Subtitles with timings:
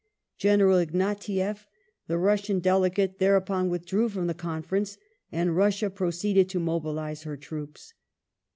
[0.39, 1.67] General Ignatieff",
[2.07, 4.97] the Russian delegate, thereupon withdrew from the conference,
[5.31, 7.93] and Russia proceeded to mobilize her ti oops.